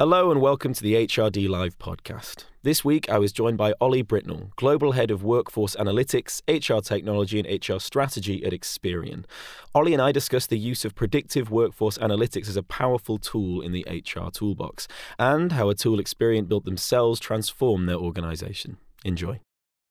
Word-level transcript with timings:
Hello 0.00 0.30
and 0.30 0.40
welcome 0.40 0.72
to 0.72 0.82
the 0.82 0.94
HRD 0.94 1.46
Live 1.46 1.78
podcast. 1.78 2.44
This 2.62 2.82
week 2.82 3.10
I 3.10 3.18
was 3.18 3.32
joined 3.32 3.58
by 3.58 3.74
Ollie 3.82 4.02
Britnell, 4.02 4.48
Global 4.56 4.92
Head 4.92 5.10
of 5.10 5.22
Workforce 5.22 5.76
Analytics, 5.76 6.40
HR 6.48 6.80
Technology 6.80 7.38
and 7.38 7.68
HR 7.68 7.78
Strategy 7.78 8.42
at 8.42 8.54
Experian. 8.54 9.26
Ollie 9.74 9.92
and 9.92 10.00
I 10.00 10.10
discussed 10.10 10.48
the 10.48 10.58
use 10.58 10.86
of 10.86 10.94
predictive 10.94 11.50
workforce 11.50 11.98
analytics 11.98 12.48
as 12.48 12.56
a 12.56 12.62
powerful 12.62 13.18
tool 13.18 13.60
in 13.60 13.72
the 13.72 13.84
HR 13.90 14.30
toolbox 14.30 14.88
and 15.18 15.52
how 15.52 15.68
a 15.68 15.74
tool 15.74 15.98
Experian 15.98 16.48
built 16.48 16.64
themselves 16.64 17.20
transformed 17.20 17.86
their 17.86 17.96
organization. 17.96 18.78
Enjoy. 19.04 19.38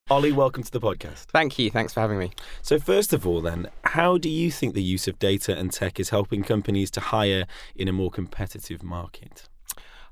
Ollie, 0.10 0.32
welcome 0.32 0.64
to 0.64 0.72
the 0.72 0.82
podcast. 0.82 1.26
Thank 1.26 1.60
you. 1.60 1.70
Thanks 1.70 1.94
for 1.94 2.00
having 2.00 2.18
me. 2.18 2.32
So, 2.64 2.80
first 2.80 3.14
of 3.14 3.28
all, 3.28 3.42
then, 3.42 3.70
how 3.84 4.18
do 4.18 4.28
you 4.28 4.50
think 4.50 4.74
the 4.74 4.82
use 4.82 5.08
of 5.08 5.20
data 5.20 5.56
and 5.56 5.72
tech 5.72 6.00
is 6.00 6.10
helping 6.10 6.42
companies 6.42 6.90
to 6.92 7.00
hire 7.00 7.46
in 7.76 7.88
a 7.88 7.94
more 7.94 8.10
competitive 8.10 8.82
market? 8.82 9.48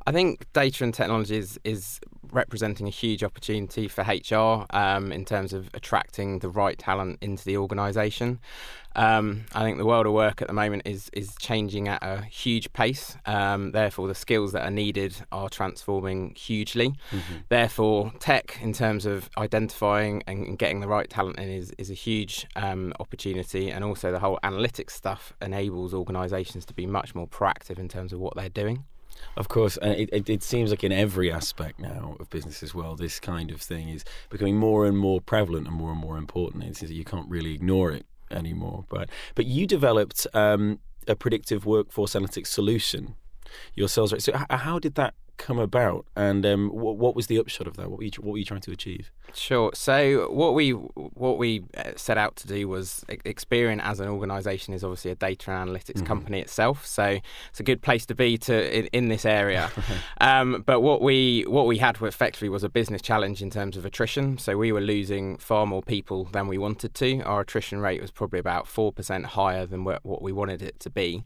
I 0.07 0.13
think 0.13 0.47
data 0.53 0.85
and 0.85 0.93
technology 0.93 1.35
is, 1.35 1.59
is 1.65 2.00
representing 2.32 2.87
a 2.87 2.89
huge 2.89 3.25
opportunity 3.25 3.89
for 3.89 4.04
HR 4.04 4.65
um, 4.73 5.11
in 5.11 5.25
terms 5.25 5.51
of 5.51 5.69
attracting 5.73 6.39
the 6.39 6.47
right 6.47 6.77
talent 6.77 7.18
into 7.19 7.43
the 7.43 7.57
organisation. 7.57 8.39
Um, 8.96 9.43
I 9.54 9.63
think 9.63 9.77
the 9.77 9.85
world 9.85 10.05
of 10.05 10.13
work 10.13 10.41
at 10.41 10.47
the 10.47 10.54
moment 10.54 10.83
is 10.85 11.09
is 11.11 11.35
changing 11.41 11.89
at 11.89 12.01
a 12.01 12.21
huge 12.21 12.71
pace. 12.71 13.18
Um, 13.25 13.73
therefore, 13.73 14.07
the 14.07 14.15
skills 14.15 14.54
that 14.54 14.63
are 14.63 14.71
needed 14.71 15.13
are 15.33 15.49
transforming 15.49 16.33
hugely. 16.35 16.96
Mm-hmm. 17.11 17.35
Therefore, 17.49 18.13
tech 18.19 18.60
in 18.61 18.71
terms 18.71 19.05
of 19.05 19.29
identifying 19.37 20.24
and 20.25 20.57
getting 20.57 20.79
the 20.79 20.87
right 20.87 21.10
talent 21.10 21.37
in 21.37 21.49
is 21.49 21.74
is 21.77 21.91
a 21.91 21.93
huge 21.93 22.47
um, 22.55 22.93
opportunity, 23.01 23.69
and 23.69 23.83
also 23.83 24.13
the 24.13 24.19
whole 24.19 24.39
analytics 24.41 24.91
stuff 24.91 25.33
enables 25.41 25.93
organisations 25.93 26.65
to 26.68 26.74
be 26.74 26.85
much 26.85 27.13
more 27.13 27.27
proactive 27.27 27.77
in 27.77 27.89
terms 27.89 28.13
of 28.13 28.19
what 28.21 28.37
they're 28.37 28.47
doing. 28.47 28.85
Of 29.35 29.47
course, 29.47 29.77
and 29.77 29.93
it, 29.93 30.09
it, 30.11 30.29
it, 30.29 30.43
seems 30.43 30.71
like 30.71 30.83
in 30.83 30.91
every 30.91 31.31
aspect 31.31 31.79
now 31.79 32.16
of 32.19 32.30
business 32.30 32.63
as 32.63 32.73
well, 32.73 32.95
this 32.95 33.19
kind 33.19 33.52
of 33.52 33.61
thing 33.61 33.89
is 33.89 34.03
becoming 34.29 34.57
more 34.57 34.85
and 34.85 34.97
more 34.97 35.21
prevalent 35.21 35.67
and 35.67 35.75
more 35.75 35.91
and 35.91 35.99
more 35.99 36.17
important. 36.17 36.63
It 36.63 36.75
seems 36.75 36.89
that 36.89 36.95
you 36.95 37.05
can't 37.05 37.29
really 37.29 37.53
ignore 37.53 37.91
it 37.91 38.05
anymore. 38.31 38.85
But 38.89 39.09
but 39.35 39.45
you 39.45 39.67
developed 39.67 40.27
um, 40.33 40.79
a 41.07 41.15
predictive 41.15 41.65
workforce 41.65 42.13
analytics 42.13 42.47
solution 42.47 43.15
yourselves. 43.75 44.23
So 44.23 44.33
how 44.49 44.79
did 44.79 44.95
that 44.95 45.13
come 45.38 45.59
about, 45.59 46.05
and 46.16 46.45
um, 46.45 46.69
what, 46.69 46.97
what, 46.97 47.16
was 47.16 47.27
the 47.27 47.39
upshot 47.39 47.67
of 47.67 47.75
that? 47.77 47.89
What 47.89 47.99
were, 47.99 48.05
you, 48.05 48.11
what 48.19 48.33
were 48.33 48.38
you 48.38 48.45
trying 48.45 48.61
to 48.61 48.71
achieve? 48.71 49.11
Sure. 49.33 49.71
So 49.73 50.31
what 50.31 50.53
we 50.53 50.71
what 50.71 51.38
we 51.38 51.63
uh, 51.75 51.91
set 51.95 52.17
out 52.17 52.35
to 52.38 52.47
do 52.47 52.67
was 52.67 53.03
Experian 53.09 53.81
as 53.81 53.99
an 53.99 54.08
organisation 54.08 54.73
is 54.73 54.83
obviously 54.83 55.11
a 55.11 55.15
data 55.15 55.52
and 55.52 55.69
analytics 55.69 55.97
mm-hmm. 55.97 56.05
company 56.05 56.39
itself. 56.39 56.85
So 56.85 57.19
it's 57.49 57.59
a 57.59 57.63
good 57.63 57.81
place 57.81 58.05
to 58.08 58.15
be 58.15 58.38
to 58.39 58.77
in, 58.77 58.85
in 58.88 59.09
this 59.09 59.25
area. 59.25 59.69
um, 60.21 60.63
but 60.65 60.81
what 60.81 61.02
we 61.02 61.43
what 61.47 61.67
we 61.67 61.77
had 61.77 62.02
effectively 62.02 62.49
was 62.49 62.63
a 62.63 62.69
business 62.69 63.02
challenge 63.02 63.41
in 63.41 63.49
terms 63.49 63.77
of 63.77 63.85
attrition. 63.85 64.38
So 64.38 64.58
we 64.58 64.71
were 64.71 64.81
losing 64.81 65.38
far 65.38 65.65
more 65.65 65.81
people 65.81 66.25
than 66.25 66.47
we 66.47 66.58
wanted 66.58 66.93
to. 66.95 67.21
Our 67.21 67.41
attrition 67.41 67.80
rate 67.80 68.02
was 68.02 68.11
probably 68.11 68.39
about 68.39 68.67
four 68.67 68.91
percent 68.91 69.25
higher 69.27 69.65
than 69.65 69.83
what 69.83 70.21
we 70.21 70.31
wanted 70.31 70.61
it 70.61 70.80
to 70.81 70.89
be. 70.89 71.23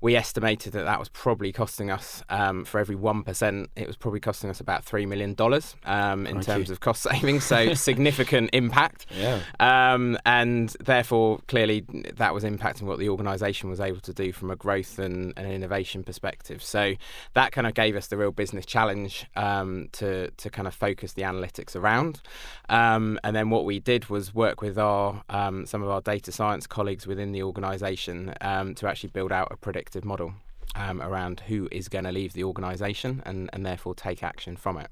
We 0.00 0.14
estimated 0.14 0.74
that 0.74 0.84
that 0.84 0.98
was 0.98 1.08
probably 1.08 1.52
costing 1.52 1.90
us 1.90 2.22
um, 2.28 2.64
for 2.64 2.78
every 2.78 2.94
one 2.94 3.22
percent, 3.24 3.47
it 3.76 3.86
was 3.86 3.96
probably 3.96 4.20
costing 4.20 4.50
us 4.50 4.60
about 4.60 4.84
three 4.84 5.06
million 5.06 5.34
dollars 5.34 5.76
um, 5.84 6.26
in 6.26 6.34
Thank 6.34 6.46
terms 6.46 6.68
you. 6.68 6.72
of 6.72 6.80
cost 6.80 7.02
savings 7.02 7.44
so 7.44 7.74
significant 7.88 8.50
impact. 8.52 9.06
Yeah. 9.16 9.40
Um, 9.60 10.18
and 10.24 10.70
therefore, 10.80 11.40
clearly, 11.48 11.84
that 12.16 12.34
was 12.34 12.44
impacting 12.44 12.82
what 12.82 12.98
the 12.98 13.08
organisation 13.08 13.70
was 13.70 13.80
able 13.80 14.00
to 14.00 14.12
do 14.12 14.32
from 14.32 14.50
a 14.50 14.56
growth 14.56 14.98
and, 14.98 15.32
and 15.36 15.50
innovation 15.50 16.04
perspective. 16.04 16.62
So 16.62 16.94
that 17.34 17.52
kind 17.52 17.66
of 17.66 17.74
gave 17.74 17.96
us 17.96 18.08
the 18.08 18.16
real 18.16 18.32
business 18.32 18.66
challenge 18.66 19.26
um, 19.36 19.88
to 19.92 20.30
to 20.30 20.50
kind 20.50 20.68
of 20.68 20.74
focus 20.74 21.12
the 21.14 21.22
analytics 21.22 21.74
around. 21.74 22.20
Um, 22.68 23.18
and 23.24 23.34
then 23.34 23.50
what 23.50 23.64
we 23.64 23.80
did 23.80 24.08
was 24.08 24.34
work 24.34 24.60
with 24.62 24.78
our 24.78 25.22
um, 25.30 25.66
some 25.66 25.82
of 25.82 25.88
our 25.88 26.00
data 26.00 26.32
science 26.32 26.66
colleagues 26.66 27.06
within 27.06 27.32
the 27.32 27.42
organisation 27.42 28.34
um, 28.40 28.74
to 28.76 28.86
actually 28.86 29.10
build 29.10 29.32
out 29.32 29.48
a 29.50 29.56
predictive 29.56 30.04
model. 30.04 30.34
Um, 30.74 31.02
around 31.02 31.40
who 31.40 31.68
is 31.72 31.88
going 31.88 32.04
to 32.04 32.12
leave 32.12 32.34
the 32.34 32.44
organisation 32.44 33.22
and, 33.26 33.50
and 33.52 33.66
therefore 33.66 33.94
take 33.94 34.22
action 34.22 34.56
from 34.56 34.78
it. 34.78 34.90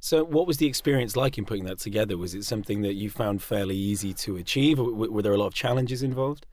So, 0.00 0.24
what 0.24 0.46
was 0.46 0.58
the 0.58 0.66
experience 0.66 1.16
like 1.16 1.38
in 1.38 1.44
putting 1.44 1.64
that 1.64 1.78
together? 1.78 2.18
Was 2.18 2.34
it 2.34 2.44
something 2.44 2.82
that 2.82 2.94
you 2.94 3.08
found 3.08 3.42
fairly 3.42 3.76
easy 3.76 4.12
to 4.14 4.36
achieve, 4.36 4.78
were 4.78 5.22
there 5.22 5.32
a 5.32 5.38
lot 5.38 5.46
of 5.46 5.54
challenges 5.54 6.02
involved? 6.02 6.44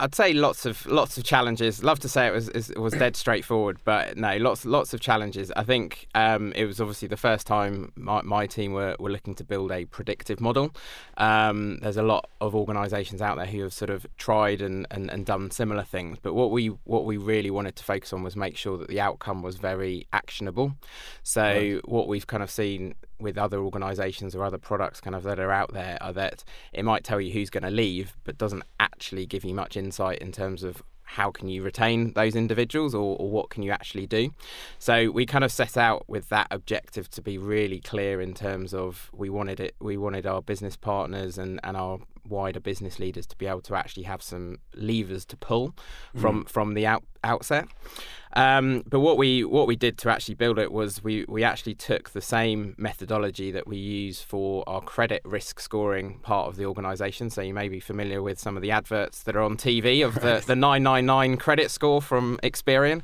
I'd 0.00 0.14
say 0.14 0.32
lots 0.32 0.64
of 0.64 0.86
lots 0.86 1.18
of 1.18 1.24
challenges. 1.24 1.82
Love 1.82 1.98
to 2.00 2.08
say 2.08 2.26
it 2.26 2.32
was 2.32 2.48
it 2.48 2.78
was 2.78 2.92
dead 2.92 3.16
straightforward, 3.16 3.78
but 3.84 4.16
no, 4.16 4.36
lots 4.36 4.64
lots 4.64 4.94
of 4.94 5.00
challenges. 5.00 5.50
I 5.56 5.64
think 5.64 6.06
um, 6.14 6.52
it 6.54 6.66
was 6.66 6.80
obviously 6.80 7.08
the 7.08 7.16
first 7.16 7.46
time 7.46 7.92
my, 7.96 8.22
my 8.22 8.46
team 8.46 8.72
were, 8.72 8.94
were 9.00 9.10
looking 9.10 9.34
to 9.36 9.44
build 9.44 9.72
a 9.72 9.86
predictive 9.86 10.40
model. 10.40 10.72
Um, 11.16 11.78
there's 11.82 11.96
a 11.96 12.02
lot 12.02 12.28
of 12.40 12.54
organisations 12.54 13.20
out 13.20 13.36
there 13.36 13.46
who 13.46 13.62
have 13.62 13.72
sort 13.72 13.90
of 13.90 14.06
tried 14.18 14.62
and, 14.62 14.86
and, 14.90 15.10
and 15.10 15.26
done 15.26 15.50
similar 15.50 15.82
things, 15.82 16.18
but 16.22 16.34
what 16.34 16.52
we 16.52 16.68
what 16.84 17.04
we 17.04 17.16
really 17.16 17.50
wanted 17.50 17.74
to 17.76 17.84
focus 17.84 18.12
on 18.12 18.22
was 18.22 18.36
make 18.36 18.56
sure 18.56 18.78
that 18.78 18.88
the 18.88 19.00
outcome 19.00 19.42
was 19.42 19.56
very 19.56 20.06
actionable. 20.12 20.74
So 21.24 21.42
right. 21.42 21.88
what 21.88 22.06
we've 22.06 22.26
kind 22.26 22.42
of 22.42 22.50
seen 22.50 22.94
with 23.20 23.38
other 23.38 23.58
organizations 23.58 24.34
or 24.34 24.44
other 24.44 24.58
products 24.58 25.00
kind 25.00 25.16
of 25.16 25.22
that 25.24 25.38
are 25.38 25.52
out 25.52 25.72
there 25.72 25.98
are 26.00 26.12
that 26.12 26.44
it 26.72 26.84
might 26.84 27.04
tell 27.04 27.20
you 27.20 27.32
who's 27.32 27.50
going 27.50 27.62
to 27.62 27.70
leave 27.70 28.16
but 28.24 28.38
doesn't 28.38 28.64
actually 28.80 29.26
give 29.26 29.44
you 29.44 29.54
much 29.54 29.76
insight 29.76 30.18
in 30.18 30.32
terms 30.32 30.62
of 30.62 30.82
how 31.12 31.30
can 31.30 31.48
you 31.48 31.62
retain 31.62 32.12
those 32.12 32.36
individuals 32.36 32.94
or, 32.94 33.16
or, 33.16 33.30
what 33.30 33.48
can 33.48 33.62
you 33.62 33.70
actually 33.70 34.06
do 34.06 34.30
so 34.78 35.10
we 35.10 35.24
kind 35.24 35.42
of 35.42 35.50
set 35.50 35.76
out 35.76 36.04
with 36.06 36.28
that 36.28 36.46
objective 36.50 37.08
to 37.08 37.22
be 37.22 37.38
really 37.38 37.80
clear 37.80 38.20
in 38.20 38.34
terms 38.34 38.74
of 38.74 39.10
we 39.14 39.30
wanted 39.30 39.58
it 39.58 39.74
we 39.80 39.96
wanted 39.96 40.26
our 40.26 40.42
business 40.42 40.76
partners 40.76 41.38
and, 41.38 41.60
and 41.64 41.78
our 41.78 41.98
wider 42.28 42.60
business 42.60 42.98
leaders 42.98 43.26
to 43.26 43.36
be 43.36 43.46
able 43.46 43.62
to 43.62 43.74
actually 43.74 44.02
have 44.02 44.22
some 44.22 44.58
levers 44.74 45.24
to 45.24 45.36
pull 45.36 45.74
from 46.14 46.44
mm. 46.44 46.48
from 46.48 46.74
the 46.74 46.86
out, 46.86 47.02
outset 47.24 47.66
um, 48.34 48.84
but 48.88 49.00
what 49.00 49.16
we 49.16 49.44
what 49.44 49.66
we 49.66 49.76
did 49.76 49.98
to 49.98 50.10
actually 50.10 50.34
build 50.34 50.58
it 50.58 50.72
was 50.72 51.02
we 51.02 51.24
we 51.28 51.44
actually 51.44 51.74
took 51.74 52.10
the 52.10 52.20
same 52.20 52.74
methodology 52.76 53.50
that 53.50 53.66
we 53.66 53.76
use 53.76 54.20
for 54.20 54.64
our 54.68 54.80
credit 54.80 55.22
risk 55.24 55.60
scoring 55.60 56.18
part 56.20 56.48
of 56.48 56.56
the 56.56 56.66
organisation. 56.66 57.30
So 57.30 57.40
you 57.40 57.54
may 57.54 57.68
be 57.68 57.80
familiar 57.80 58.22
with 58.22 58.38
some 58.38 58.56
of 58.56 58.62
the 58.62 58.70
adverts 58.70 59.22
that 59.22 59.36
are 59.36 59.42
on 59.42 59.56
TV 59.56 60.04
of 60.04 60.14
the, 60.14 60.42
the 60.46 60.56
999 60.56 61.36
credit 61.38 61.70
score 61.70 62.02
from 62.02 62.38
Experian. 62.42 63.02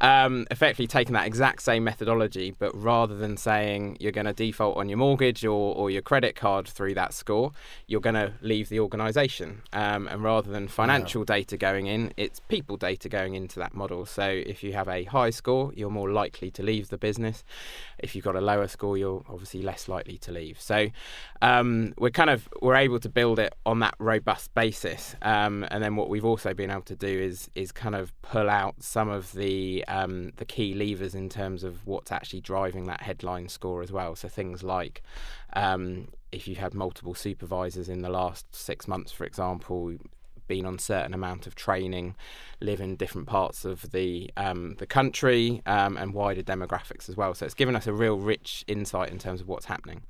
Um, 0.00 0.46
effectively 0.50 0.86
taking 0.86 1.14
that 1.14 1.26
exact 1.26 1.62
same 1.62 1.84
methodology, 1.84 2.54
but 2.58 2.74
rather 2.74 3.16
than 3.16 3.36
saying 3.36 3.96
you're 3.98 4.12
going 4.12 4.26
to 4.26 4.32
default 4.32 4.76
on 4.76 4.88
your 4.88 4.98
mortgage 4.98 5.44
or, 5.44 5.74
or 5.74 5.90
your 5.90 6.02
credit 6.02 6.36
card 6.36 6.68
through 6.68 6.94
that 6.94 7.14
score, 7.14 7.52
you're 7.86 8.00
going 8.00 8.14
to 8.14 8.34
leave 8.42 8.68
the 8.68 8.78
organisation. 8.80 9.62
Um, 9.72 10.06
and 10.08 10.22
rather 10.22 10.50
than 10.50 10.68
financial 10.68 11.22
wow. 11.22 11.26
data 11.26 11.56
going 11.56 11.86
in, 11.86 12.12
it's 12.16 12.40
people 12.40 12.76
data 12.76 13.08
going 13.08 13.34
into 13.34 13.58
that 13.58 13.74
model. 13.74 14.04
So 14.04 14.24
if 14.24 14.62
you 14.62 14.74
have 14.74 14.88
a 14.88 15.04
high 15.04 15.30
score, 15.30 15.72
you're 15.74 15.90
more 15.90 16.10
likely 16.10 16.50
to 16.52 16.62
leave 16.62 16.88
the 16.88 16.98
business. 16.98 17.42
If 17.98 18.14
you've 18.14 18.24
got 18.24 18.36
a 18.36 18.40
lower 18.40 18.68
score, 18.68 18.98
you're 18.98 19.24
obviously 19.28 19.62
less 19.62 19.88
likely 19.88 20.18
to 20.18 20.32
leave. 20.32 20.60
So 20.60 20.88
um, 21.40 21.94
we're 21.96 22.10
kind 22.10 22.30
of 22.30 22.48
we're 22.60 22.76
able 22.76 23.00
to 23.00 23.08
build 23.08 23.38
it 23.38 23.54
on 23.64 23.78
that 23.80 23.94
robust 23.98 24.52
basis. 24.54 25.16
Um, 25.22 25.66
and 25.70 25.82
then 25.82 25.96
what 25.96 26.08
we've 26.08 26.24
also 26.24 26.52
been 26.52 26.70
able 26.70 26.82
to 26.82 26.96
do 26.96 27.08
is 27.08 27.50
is 27.54 27.72
kind 27.72 27.94
of 27.94 28.12
pull 28.22 28.50
out 28.50 28.74
some 28.80 29.08
of 29.08 29.32
the 29.32 29.84
um, 29.88 30.32
the 30.36 30.44
key 30.44 30.74
levers 30.74 31.14
in 31.14 31.28
terms 31.28 31.64
of 31.64 31.86
what's 31.86 32.12
actually 32.12 32.40
driving 32.40 32.84
that 32.84 33.02
headline 33.02 33.48
score 33.48 33.82
as 33.82 33.92
well. 33.92 34.14
So 34.16 34.28
things 34.28 34.62
like 34.62 35.02
um, 35.54 36.08
if 36.32 36.46
you've 36.46 36.58
had 36.58 36.74
multiple 36.74 37.14
supervisors 37.14 37.88
in 37.88 38.02
the 38.02 38.10
last 38.10 38.54
six 38.54 38.86
months, 38.88 39.12
for 39.12 39.24
example, 39.24 39.96
been 40.48 40.66
on 40.66 40.78
certain 40.78 41.14
amount 41.14 41.46
of 41.46 41.54
training, 41.54 42.14
live 42.60 42.80
in 42.80 42.96
different 42.96 43.26
parts 43.26 43.64
of 43.64 43.90
the 43.90 44.30
um, 44.36 44.74
the 44.78 44.86
country 44.86 45.62
um, 45.66 45.96
and 45.96 46.14
wider 46.14 46.42
demographics 46.42 47.08
as 47.08 47.16
well. 47.16 47.34
So 47.34 47.44
it's 47.44 47.54
given 47.54 47.76
us 47.76 47.86
a 47.86 47.92
real 47.92 48.18
rich 48.18 48.64
insight 48.66 49.10
in 49.10 49.18
terms 49.18 49.40
of 49.40 49.48
what's 49.48 49.66
happening. 49.66 50.02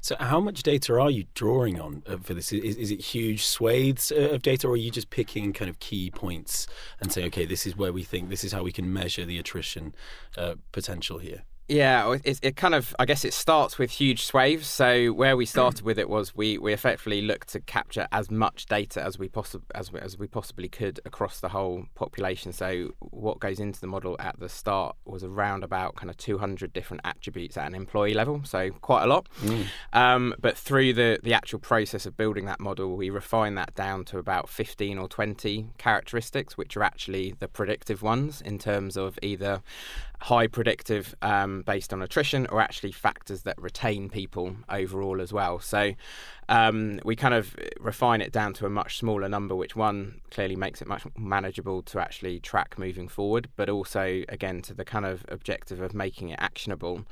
So, 0.00 0.16
how 0.18 0.40
much 0.40 0.62
data 0.62 0.98
are 0.98 1.10
you 1.10 1.24
drawing 1.34 1.80
on 1.80 2.02
uh, 2.06 2.16
for 2.18 2.34
this? 2.34 2.52
Is, 2.52 2.76
is 2.76 2.90
it 2.90 3.00
huge 3.00 3.44
swathes 3.44 4.12
uh, 4.12 4.30
of 4.30 4.42
data, 4.42 4.66
or 4.66 4.72
are 4.72 4.76
you 4.76 4.90
just 4.90 5.10
picking 5.10 5.52
kind 5.52 5.68
of 5.68 5.78
key 5.78 6.10
points 6.10 6.66
and 7.00 7.12
saying, 7.12 7.28
okay, 7.28 7.44
this 7.46 7.66
is 7.66 7.76
where 7.76 7.92
we 7.92 8.02
think, 8.02 8.28
this 8.28 8.44
is 8.44 8.52
how 8.52 8.62
we 8.62 8.72
can 8.72 8.92
measure 8.92 9.24
the 9.24 9.38
attrition 9.38 9.94
uh, 10.36 10.54
potential 10.72 11.18
here? 11.18 11.42
Yeah, 11.72 12.16
it, 12.22 12.38
it, 12.42 12.56
kind 12.56 12.74
of, 12.74 12.94
I 12.98 13.06
guess 13.06 13.24
it 13.24 13.32
starts 13.32 13.78
with 13.78 13.90
huge 13.90 14.24
swathes. 14.24 14.66
So 14.66 15.08
where 15.08 15.38
we 15.38 15.46
started 15.46 15.82
with 15.86 15.98
it 15.98 16.08
was 16.08 16.36
we, 16.36 16.58
we 16.58 16.74
effectively 16.74 17.22
looked 17.22 17.48
to 17.48 17.60
capture 17.60 18.06
as 18.12 18.30
much 18.30 18.66
data 18.66 19.02
as 19.02 19.18
we 19.18 19.28
possibly 19.28 19.66
as, 19.74 19.90
as 19.94 20.18
we 20.18 20.26
possibly 20.26 20.68
could 20.68 21.00
across 21.06 21.40
the 21.40 21.48
whole 21.48 21.86
population. 21.94 22.52
So 22.52 22.90
what 22.98 23.40
goes 23.40 23.58
into 23.58 23.80
the 23.80 23.86
model 23.86 24.16
at 24.18 24.38
the 24.38 24.50
start 24.50 24.96
was 25.06 25.24
around 25.24 25.64
about 25.64 25.96
kind 25.96 26.10
of 26.10 26.18
200 26.18 26.74
different 26.74 27.00
attributes 27.04 27.56
at 27.56 27.66
an 27.66 27.74
employee 27.74 28.14
level, 28.14 28.42
so 28.44 28.70
quite 28.82 29.04
a 29.04 29.06
lot. 29.06 29.28
Mm. 29.40 29.66
Um, 29.94 30.34
but 30.38 30.58
through 30.58 30.92
the 30.92 31.20
the 31.22 31.32
actual 31.32 31.58
process 31.58 32.04
of 32.04 32.18
building 32.18 32.44
that 32.44 32.60
model, 32.60 32.96
we 32.96 33.08
refine 33.08 33.54
that 33.54 33.74
down 33.74 34.04
to 34.06 34.18
about 34.18 34.50
15 34.50 34.98
or 34.98 35.08
20 35.08 35.68
characteristics, 35.78 36.58
which 36.58 36.76
are 36.76 36.82
actually 36.82 37.34
the 37.38 37.48
predictive 37.48 38.02
ones 38.02 38.42
in 38.42 38.58
terms 38.58 38.98
of 38.98 39.18
either 39.22 39.62
high 40.22 40.46
predictive 40.46 41.16
um, 41.20 41.61
based 41.62 41.92
on 41.92 42.02
attrition 42.02 42.46
or 42.48 42.60
actually 42.60 42.92
factors 42.92 43.42
that 43.42 43.60
retain 43.60 44.08
people 44.08 44.56
overall 44.68 45.20
as 45.20 45.32
well. 45.32 45.58
So 45.60 45.92
um, 46.48 47.00
we 47.04 47.16
kind 47.16 47.34
of 47.34 47.56
refine 47.80 48.20
it 48.20 48.32
down 48.32 48.52
to 48.54 48.66
a 48.66 48.70
much 48.70 48.98
smaller 48.98 49.28
number, 49.28 49.54
which 49.54 49.76
one 49.76 50.20
clearly 50.30 50.56
makes 50.56 50.82
it 50.82 50.88
much 50.88 51.04
manageable 51.16 51.82
to 51.82 52.00
actually 52.00 52.40
track 52.40 52.78
moving 52.78 53.08
forward, 53.08 53.48
but 53.56 53.68
also, 53.68 54.22
again, 54.28 54.62
to 54.62 54.74
the 54.74 54.84
kind 54.84 55.06
of 55.06 55.24
objective 55.28 55.80
of 55.80 55.94
making 55.94 56.28
it 56.30 56.38
actionable 56.40 57.04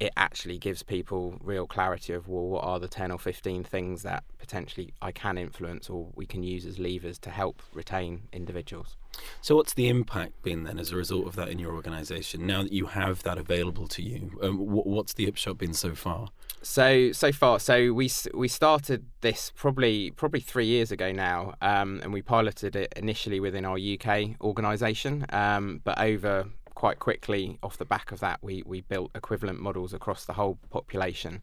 it 0.00 0.12
actually 0.16 0.58
gives 0.58 0.82
people 0.82 1.38
real 1.40 1.66
clarity 1.66 2.12
of 2.12 2.28
well, 2.28 2.46
what 2.46 2.64
are 2.64 2.80
the 2.80 2.88
10 2.88 3.10
or 3.10 3.18
15 3.18 3.64
things 3.64 4.02
that 4.02 4.24
potentially 4.38 4.92
I 5.00 5.12
can 5.12 5.38
influence 5.38 5.88
or 5.88 6.08
we 6.14 6.26
can 6.26 6.42
use 6.42 6.66
as 6.66 6.78
levers 6.78 7.18
to 7.20 7.30
help 7.30 7.62
retain 7.72 8.22
individuals. 8.32 8.96
So, 9.40 9.54
what's 9.54 9.74
the 9.74 9.88
impact 9.88 10.42
been 10.42 10.64
then 10.64 10.78
as 10.78 10.90
a 10.90 10.96
result 10.96 11.26
of 11.26 11.36
that 11.36 11.48
in 11.48 11.60
your 11.60 11.74
organisation? 11.74 12.46
Now 12.46 12.62
that 12.62 12.72
you 12.72 12.86
have 12.86 13.22
that 13.22 13.38
available 13.38 13.86
to 13.88 14.02
you, 14.02 14.38
um, 14.42 14.58
what's 14.58 15.14
the 15.14 15.28
upshot 15.28 15.58
been 15.58 15.72
so 15.72 15.94
far? 15.94 16.28
So 16.62 17.12
so 17.12 17.30
far, 17.30 17.60
so 17.60 17.92
we 17.92 18.10
we 18.32 18.48
started 18.48 19.06
this 19.20 19.52
probably 19.54 20.10
probably 20.10 20.40
three 20.40 20.66
years 20.66 20.90
ago 20.90 21.12
now, 21.12 21.54
um, 21.62 22.00
and 22.02 22.12
we 22.12 22.22
piloted 22.22 22.74
it 22.74 22.92
initially 22.96 23.38
within 23.38 23.64
our 23.64 23.78
UK 23.78 24.40
organisation, 24.40 25.26
um, 25.28 25.80
but 25.84 26.00
over 26.00 26.46
quite 26.74 26.98
quickly 26.98 27.58
off 27.62 27.78
the 27.78 27.84
back 27.84 28.12
of 28.12 28.20
that, 28.20 28.42
we, 28.42 28.62
we 28.66 28.80
built 28.80 29.10
equivalent 29.14 29.60
models 29.60 29.94
across 29.94 30.24
the 30.24 30.34
whole 30.34 30.58
population. 30.70 31.42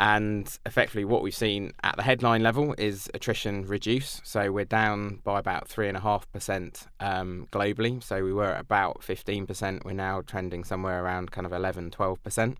And 0.00 0.58
effectively, 0.64 1.04
what 1.04 1.22
we've 1.22 1.34
seen 1.34 1.72
at 1.82 1.96
the 1.96 2.02
headline 2.02 2.42
level 2.42 2.74
is 2.78 3.10
attrition 3.14 3.66
reduce. 3.66 4.20
So 4.22 4.52
we're 4.52 4.64
down 4.64 5.20
by 5.24 5.40
about 5.40 5.68
3.5% 5.68 6.86
um, 7.00 7.48
globally. 7.50 8.00
So 8.02 8.22
we 8.22 8.32
were 8.32 8.52
at 8.52 8.60
about 8.60 9.00
15%. 9.00 9.84
We're 9.84 9.92
now 9.92 10.22
trending 10.24 10.62
somewhere 10.62 11.02
around 11.02 11.32
kind 11.32 11.46
of 11.46 11.52
11, 11.52 11.90
12%. 11.90 12.56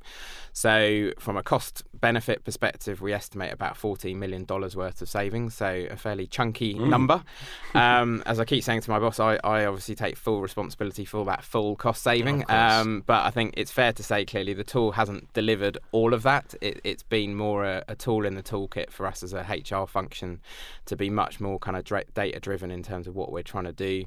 So 0.52 1.12
from 1.20 1.36
a 1.36 1.42
cost 1.44 1.84
benefit 1.94 2.44
perspective, 2.44 3.00
we 3.00 3.12
estimate 3.12 3.52
about 3.52 3.76
$14 3.76 4.16
million 4.16 4.44
worth 4.48 5.00
of 5.00 5.08
savings. 5.08 5.54
So 5.54 5.86
a 5.88 5.96
fairly 5.96 6.26
chunky 6.26 6.74
mm. 6.74 6.88
number. 6.88 7.22
Um, 7.74 8.22
as 8.26 8.40
I 8.40 8.44
keep 8.44 8.64
saying 8.64 8.80
to 8.82 8.90
my 8.90 8.98
boss, 8.98 9.20
I, 9.20 9.38
I 9.44 9.66
obviously 9.66 9.94
take 9.94 10.16
full 10.16 10.40
responsibility 10.40 11.04
for 11.04 11.24
that 11.26 11.44
full 11.44 11.76
cost 11.76 12.02
saving. 12.02 12.44
um, 12.50 13.04
but 13.06 13.24
I 13.24 13.30
think 13.30 13.54
it's 13.56 13.70
fair 13.70 13.92
to 13.92 14.02
say 14.02 14.24
clearly 14.24 14.54
the 14.54 14.64
tool 14.64 14.92
hasn't 14.92 15.32
delivered 15.32 15.78
all 15.92 16.14
of 16.14 16.22
that. 16.22 16.54
It, 16.60 16.80
it's 16.82 17.02
been 17.02 17.27
been 17.28 17.36
more 17.36 17.64
a, 17.64 17.84
a, 17.88 17.94
tool 17.94 18.24
in 18.24 18.34
the 18.34 18.42
toolkit 18.42 18.90
for 18.90 19.06
us 19.06 19.22
as 19.22 19.32
a 19.32 19.40
HR 19.40 19.86
function 19.86 20.40
to 20.86 20.96
be 20.96 21.10
much 21.10 21.40
more 21.40 21.58
kind 21.58 21.76
of 21.76 21.84
data 22.14 22.40
driven 22.40 22.70
in 22.70 22.82
terms 22.82 23.06
of 23.06 23.14
what 23.14 23.30
we're 23.32 23.42
trying 23.42 23.64
to 23.64 23.72
do 23.72 24.04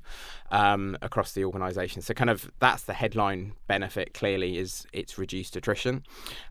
um, 0.51 0.97
across 1.01 1.33
the 1.33 1.45
organisation. 1.45 2.01
So 2.01 2.13
kind 2.13 2.29
of 2.29 2.51
that's 2.59 2.83
the 2.83 2.94
headline 2.94 3.53
benefit. 3.68 4.13
Clearly, 4.13 4.57
is 4.57 4.85
it's 4.94 5.18
reduced 5.18 5.56
attrition. 5.56 6.03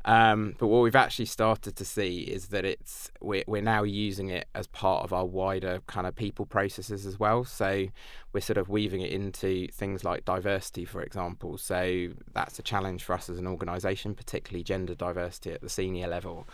Um, 0.05 0.55
but 0.59 0.69
what 0.69 0.83
we've 0.83 0.97
actually 0.97 1.27
started 1.27 1.77
to 1.77 1.85
see 1.85 2.21
is 2.21 2.49
that 2.49 2.65
it's 2.65 3.11
we're, 3.21 3.45
we're 3.47 3.63
now 3.63 3.83
using 3.83 4.29
it 4.29 4.47
as 4.55 4.67
part 4.69 5.05
of 5.05 5.13
our 5.13 5.25
wider 5.25 5.81
kind 5.87 6.07
of 6.07 6.15
people 6.15 6.47
processes 6.47 7.07
as 7.07 7.19
well. 7.19 7.45
So 7.45 7.89
we're 8.33 8.41
sort 8.41 8.59
of 8.59 8.69
weaving 8.69 9.01
it 9.01 9.11
into 9.11 9.69
things 9.69 10.05
like 10.05 10.25
diversity, 10.25 10.85
for 10.85 11.03
example. 11.03 11.59
So 11.59 12.11
that's 12.33 12.59
a 12.59 12.63
challenge 12.63 13.03
for 13.03 13.15
us 13.15 13.29
as 13.29 13.39
an 13.39 13.47
organisation, 13.47 14.15
particularly 14.15 14.63
gender 14.63 14.95
diversity 14.95 15.53
at 15.53 15.61
the 15.61 15.69
senior 15.69 16.07
level. 16.07 16.47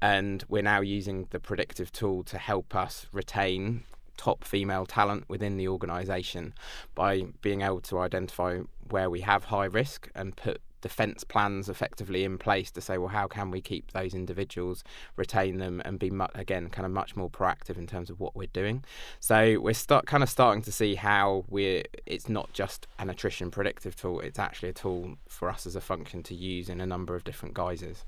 And 0.00 0.44
we're 0.48 0.62
now 0.62 0.80
using 0.80 1.26
the 1.30 1.40
predictive 1.40 1.92
tool 1.92 2.24
to 2.24 2.38
help 2.38 2.74
us 2.74 3.06
retain 3.12 3.84
top 4.16 4.44
female 4.44 4.84
talent 4.84 5.24
within 5.28 5.56
the 5.56 5.66
organisation 5.66 6.52
by 6.94 7.24
being 7.40 7.62
able 7.62 7.80
to 7.80 7.98
identify 7.98 8.58
where 8.90 9.08
we 9.08 9.22
have 9.22 9.44
high 9.44 9.64
risk 9.64 10.10
and 10.14 10.36
put 10.36 10.60
defence 10.80 11.24
plans 11.24 11.68
effectively 11.68 12.24
in 12.24 12.38
place 12.38 12.70
to 12.72 12.80
say, 12.80 12.98
well, 12.98 13.08
how 13.08 13.26
can 13.26 13.50
we 13.50 13.60
keep 13.60 13.92
those 13.92 14.14
individuals, 14.14 14.84
retain 15.16 15.58
them, 15.58 15.80
and 15.84 15.98
be 15.98 16.10
mu- 16.10 16.26
again 16.34 16.68
kind 16.68 16.86
of 16.86 16.92
much 16.92 17.16
more 17.16 17.30
proactive 17.30 17.76
in 17.78 17.86
terms 17.86 18.10
of 18.10 18.20
what 18.20 18.36
we're 18.36 18.48
doing. 18.52 18.84
So 19.18 19.60
we're 19.60 19.74
start 19.74 20.06
kind 20.06 20.22
of 20.22 20.28
starting 20.28 20.62
to 20.62 20.72
see 20.72 20.94
how 20.94 21.44
we're. 21.48 21.84
It's 22.06 22.28
not 22.28 22.52
just 22.52 22.86
an 22.98 23.10
attrition 23.10 23.50
predictive 23.50 23.96
tool; 23.96 24.20
it's 24.20 24.38
actually 24.38 24.70
a 24.70 24.74
tool 24.74 25.16
for 25.28 25.50
us 25.50 25.66
as 25.66 25.76
a 25.76 25.80
function 25.80 26.22
to 26.24 26.34
use 26.34 26.68
in 26.68 26.80
a 26.80 26.86
number 26.86 27.14
of 27.14 27.24
different 27.24 27.54
guises. 27.54 28.04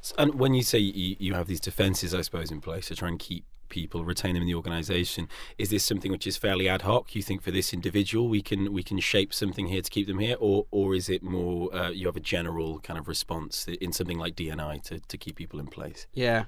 So, 0.00 0.14
and 0.18 0.34
when 0.36 0.54
you 0.54 0.62
say 0.62 0.78
you, 0.78 1.16
you 1.18 1.34
have 1.34 1.46
these 1.46 1.60
defences, 1.60 2.14
I 2.14 2.22
suppose, 2.22 2.50
in 2.50 2.60
place 2.60 2.88
to 2.88 2.96
try 2.96 3.08
and 3.08 3.18
keep 3.18 3.44
people, 3.68 4.04
retain 4.04 4.34
them 4.34 4.42
in 4.42 4.46
the 4.46 4.54
organisation. 4.54 5.28
Is 5.58 5.70
this 5.70 5.84
something 5.84 6.10
which 6.10 6.26
is 6.26 6.36
fairly 6.36 6.68
ad 6.68 6.82
hoc? 6.82 7.14
You 7.14 7.22
think 7.22 7.42
for 7.42 7.50
this 7.50 7.72
individual, 7.72 8.28
we 8.28 8.42
can 8.42 8.72
we 8.72 8.82
can 8.82 8.98
shape 9.00 9.32
something 9.32 9.66
here 9.66 9.82
to 9.82 9.90
keep 9.90 10.06
them 10.06 10.18
here, 10.18 10.36
or 10.38 10.66
or 10.70 10.94
is 10.94 11.08
it 11.08 11.22
more 11.22 11.74
uh, 11.74 11.90
you 11.90 12.06
have 12.06 12.16
a 12.16 12.20
general 12.20 12.80
kind 12.80 12.98
of 12.98 13.08
response 13.08 13.66
in 13.66 13.92
something 13.92 14.18
like 14.18 14.36
D&I 14.36 14.78
to, 14.78 15.00
to 15.00 15.18
keep 15.18 15.36
people 15.36 15.60
in 15.60 15.66
place? 15.66 16.06
Yeah, 16.12 16.44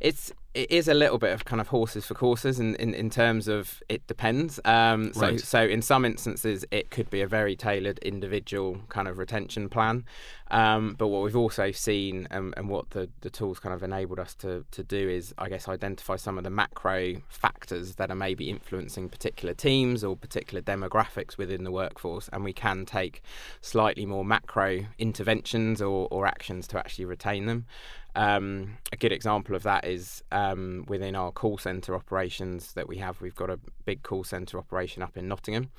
it's 0.00 0.32
it 0.56 0.70
is 0.70 0.88
a 0.88 0.94
little 0.94 1.18
bit 1.18 1.34
of 1.34 1.44
kind 1.44 1.60
of 1.60 1.68
horses 1.68 2.06
for 2.06 2.14
courses 2.14 2.58
in, 2.58 2.76
in, 2.76 2.94
in 2.94 3.10
terms 3.10 3.46
of 3.46 3.82
it 3.90 4.06
depends. 4.06 4.58
Um, 4.64 5.12
so, 5.12 5.20
right. 5.20 5.40
so 5.40 5.60
in 5.60 5.82
some 5.82 6.06
instances, 6.06 6.64
it 6.70 6.90
could 6.90 7.10
be 7.10 7.20
a 7.20 7.26
very 7.26 7.54
tailored 7.54 7.98
individual 7.98 8.80
kind 8.88 9.06
of 9.06 9.18
retention 9.18 9.68
plan. 9.68 10.06
Um, 10.50 10.94
but 10.96 11.08
what 11.08 11.22
we've 11.22 11.36
also 11.36 11.72
seen 11.72 12.26
and, 12.30 12.54
and 12.56 12.70
what 12.70 12.90
the, 12.90 13.10
the 13.20 13.28
tools 13.28 13.58
kind 13.58 13.74
of 13.74 13.82
enabled 13.82 14.18
us 14.18 14.34
to, 14.36 14.64
to 14.70 14.82
do 14.82 15.10
is, 15.10 15.34
I 15.36 15.50
guess, 15.50 15.68
identify 15.68 16.16
some 16.16 16.38
of 16.38 16.44
the 16.44 16.50
macro 16.50 17.16
factors 17.28 17.96
that 17.96 18.10
are 18.10 18.16
maybe 18.16 18.48
influencing 18.48 19.10
particular 19.10 19.52
teams 19.52 20.02
or 20.02 20.16
particular 20.16 20.62
demographics 20.62 21.36
within 21.36 21.64
the 21.64 21.72
workforce. 21.72 22.30
And 22.32 22.44
we 22.44 22.54
can 22.54 22.86
take 22.86 23.22
slightly 23.60 24.06
more 24.06 24.24
macro 24.24 24.86
interventions 24.98 25.82
or, 25.82 26.08
or 26.10 26.26
actions 26.26 26.66
to 26.68 26.78
actually 26.78 27.04
retain 27.04 27.44
them. 27.44 27.66
Um, 28.16 28.78
a 28.92 28.96
good 28.96 29.12
example 29.12 29.54
of 29.54 29.62
that 29.64 29.84
is 29.84 30.24
um, 30.32 30.86
within 30.88 31.14
our 31.14 31.30
call 31.30 31.58
centre 31.58 31.94
operations 31.94 32.72
that 32.72 32.88
we 32.88 32.96
have. 32.96 33.20
We've 33.20 33.34
got 33.34 33.50
a 33.50 33.60
big 33.84 34.02
call 34.02 34.24
centre 34.24 34.58
operation 34.58 35.02
up 35.02 35.18
in 35.18 35.28
Nottingham, 35.28 35.70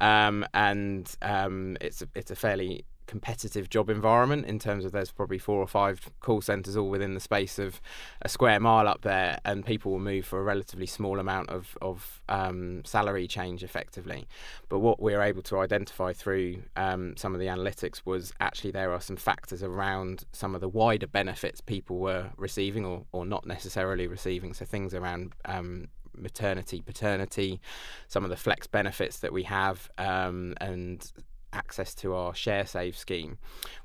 um, 0.00 0.46
and 0.54 1.14
um, 1.22 1.76
it's 1.80 2.00
a, 2.00 2.08
it's 2.14 2.30
a 2.30 2.36
fairly 2.36 2.84
competitive 3.12 3.68
job 3.68 3.90
environment 3.90 4.46
in 4.46 4.58
terms 4.58 4.86
of 4.86 4.92
there's 4.92 5.12
probably 5.12 5.36
four 5.36 5.58
or 5.58 5.66
five 5.66 6.08
call 6.20 6.40
centres 6.40 6.78
all 6.78 6.88
within 6.88 7.12
the 7.12 7.20
space 7.20 7.58
of 7.58 7.78
a 8.22 8.28
square 8.28 8.58
mile 8.58 8.88
up 8.88 9.02
there, 9.02 9.38
and 9.44 9.66
people 9.66 9.92
will 9.92 9.98
move 9.98 10.24
for 10.24 10.40
a 10.40 10.42
relatively 10.42 10.86
small 10.86 11.20
amount 11.20 11.50
of, 11.50 11.76
of 11.82 12.22
um, 12.30 12.82
salary 12.86 13.26
change 13.26 13.62
effectively. 13.62 14.26
But 14.70 14.78
what 14.78 14.98
we 14.98 15.12
were 15.12 15.20
able 15.20 15.42
to 15.42 15.58
identify 15.58 16.14
through 16.14 16.62
um, 16.74 17.14
some 17.18 17.34
of 17.34 17.40
the 17.40 17.48
analytics 17.48 18.00
was 18.06 18.32
actually 18.40 18.70
there 18.70 18.94
are 18.94 19.00
some 19.02 19.16
factors 19.16 19.62
around 19.62 20.24
some 20.32 20.54
of 20.54 20.62
the 20.62 20.68
wider 20.70 21.06
benefits 21.06 21.60
people 21.60 21.98
were 21.98 22.30
receiving 22.38 22.86
or, 22.86 23.04
or 23.12 23.26
not 23.26 23.46
necessarily 23.46 24.06
receiving. 24.06 24.54
So 24.54 24.64
things 24.64 24.94
around 24.94 25.34
um, 25.44 25.88
maternity, 26.16 26.80
paternity, 26.80 27.60
some 28.08 28.24
of 28.24 28.30
the 28.30 28.36
flex 28.38 28.66
benefits 28.66 29.18
that 29.18 29.34
we 29.34 29.42
have, 29.42 29.90
um, 29.98 30.54
and 30.62 31.12
access 31.52 31.94
to 31.96 32.14
our 32.14 32.34
share 32.34 32.66
save 32.66 32.96
scheme 32.96 33.38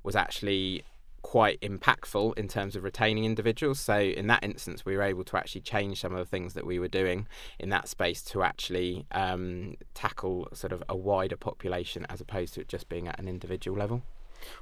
was 0.04 0.16
actually 0.16 0.84
quite 1.22 1.60
impactful 1.60 2.38
in 2.38 2.48
terms 2.48 2.76
of 2.76 2.84
retaining 2.84 3.26
individuals. 3.26 3.80
So 3.80 4.00
in 4.00 4.28
that 4.28 4.44
instance, 4.46 4.86
we 4.86 4.96
were 4.96 5.04
able 5.04 5.26
to 5.26 5.38
actually 5.38 5.60
change 5.60 6.00
some 6.00 6.14
of 6.14 6.20
the 6.20 6.26
things 6.26 6.54
that 6.54 6.66
we 6.66 6.80
were 6.80 6.88
doing 6.88 7.28
in 7.60 7.68
that 7.70 7.90
space 7.90 8.22
to 8.24 8.44
actually 8.44 9.06
um, 9.12 9.76
tackle 9.94 10.48
sort 10.54 10.72
of 10.72 10.82
a 10.88 10.96
wider 10.96 11.36
population 11.36 12.06
as 12.10 12.22
opposed 12.22 12.54
to 12.54 12.62
it 12.62 12.70
just 12.70 12.88
being 12.88 13.10
at 13.10 13.20
an 13.20 13.28
individual 13.28 13.78
level. 13.78 14.04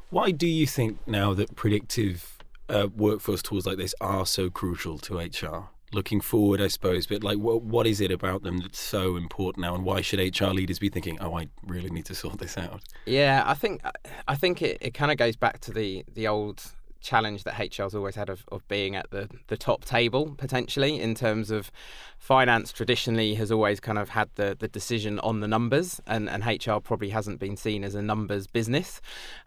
Why 0.09 0.31
do 0.31 0.47
you 0.47 0.65
think 0.65 0.97
now 1.05 1.35
that 1.35 1.55
predictive 1.55 2.39
uh, 2.67 2.87
workforce 2.95 3.43
tools 3.43 3.67
like 3.67 3.77
this 3.77 3.93
are 4.01 4.25
so 4.25 4.49
crucial 4.49 4.97
to 4.99 5.19
HR? 5.19 5.69
Looking 5.95 6.21
forward, 6.21 6.61
I 6.61 6.67
suppose. 6.67 7.07
But 7.07 7.23
like, 7.23 7.37
what 7.37 7.63
what 7.63 7.87
is 7.87 7.99
it 8.01 8.11
about 8.11 8.43
them 8.43 8.59
that's 8.59 8.79
so 8.79 9.15
important 9.15 9.61
now, 9.61 9.73
and 9.73 9.83
why 9.83 10.01
should 10.01 10.19
HR 10.19 10.47
leaders 10.47 10.77
be 10.77 10.89
thinking, 10.89 11.17
"Oh, 11.19 11.35
I 11.37 11.47
really 11.65 11.89
need 11.89 12.05
to 12.05 12.15
sort 12.15 12.37
this 12.39 12.57
out"? 12.57 12.81
Yeah, 13.05 13.43
I 13.45 13.55
think 13.55 13.81
I 14.27 14.35
think 14.35 14.61
it, 14.61 14.77
it 14.81 14.93
kind 14.93 15.11
of 15.11 15.17
goes 15.17 15.35
back 15.35 15.59
to 15.61 15.71
the 15.71 16.05
the 16.13 16.27
old 16.27 16.61
challenge 17.05 17.43
that 17.43 17.55
HR's 17.57 17.95
always 17.95 18.15
had 18.15 18.29
of, 18.29 18.43
of 18.51 18.67
being 18.67 18.95
at 18.95 19.11
the, 19.11 19.29
the 19.47 19.55
top 19.55 19.85
table 19.85 20.35
potentially 20.37 20.99
in 20.99 21.13
terms 21.15 21.51
of 21.51 21.71
finance 22.17 22.71
traditionally 22.71 23.35
has 23.35 23.51
always 23.51 23.79
kind 23.79 23.99
of 23.99 24.09
had 24.09 24.29
the, 24.35 24.57
the 24.59 24.67
decision 24.67 25.19
on 25.19 25.39
the 25.39 25.47
numbers 25.47 26.01
and, 26.07 26.27
and 26.29 26.43
HR 26.43 26.79
probably 26.79 27.09
hasn't 27.09 27.39
been 27.39 27.55
seen 27.55 27.83
as 27.83 27.93
a 27.95 28.01
numbers 28.01 28.47
business 28.47 29.01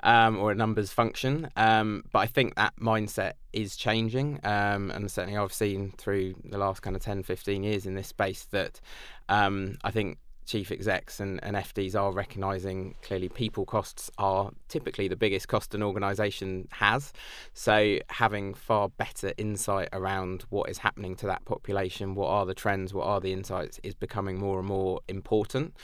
um, 0.04 0.38
or 0.38 0.52
a 0.52 0.54
numbers 0.54 0.92
function. 0.92 1.48
Um, 1.56 2.04
but 2.12 2.20
I 2.20 2.26
think 2.26 2.54
that 2.54 2.74
mindset 2.80 3.32
is 3.52 3.76
changing 3.76 4.38
um, 4.44 4.90
and 4.90 5.10
certainly 5.10 5.36
I've 5.36 5.52
seen 5.52 5.92
through 5.98 6.34
the 6.44 6.58
last 6.58 6.80
kind 6.80 6.94
of 6.94 7.02
10, 7.02 7.24
15 7.24 7.62
years 7.64 7.86
in 7.86 7.94
this 7.94 8.08
space 8.08 8.44
that 8.52 8.80
um, 9.28 9.78
I 9.82 9.90
think 9.90 10.18
chief 10.48 10.72
execs 10.72 11.20
and, 11.20 11.38
and 11.44 11.56
FDs 11.56 11.94
are 11.94 12.10
recognising 12.10 12.94
clearly 13.02 13.28
people 13.28 13.66
costs 13.66 14.10
are 14.16 14.50
typically 14.68 15.06
the 15.06 15.14
biggest 15.14 15.46
cost 15.46 15.74
an 15.74 15.82
organisation 15.82 16.66
has. 16.72 17.12
So 17.52 17.98
having 18.08 18.54
far 18.54 18.88
better 18.88 19.34
insight 19.36 19.90
around 19.92 20.46
what 20.48 20.70
is 20.70 20.78
happening 20.78 21.14
to 21.16 21.26
that 21.26 21.44
population, 21.44 22.14
what 22.14 22.28
are 22.28 22.46
the 22.46 22.54
trends, 22.54 22.94
what 22.94 23.06
are 23.06 23.20
the 23.20 23.32
insights, 23.32 23.78
is 23.82 23.94
becoming 23.94 24.40
more 24.40 24.58
and 24.58 24.66
more 24.66 25.00
important. 25.06 25.74